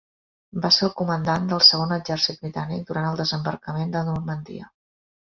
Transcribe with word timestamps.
Va 0.61 0.69
ser 0.77 0.85
el 0.87 0.93
comandant 1.01 1.43
del 1.51 1.61
Segon 1.67 1.93
Exèrcit 1.97 2.41
britànic 2.45 2.87
durant 2.93 3.11
el 3.11 3.21
Desembarcament 3.21 3.95
de 3.97 4.03
Normandia. 4.09 4.73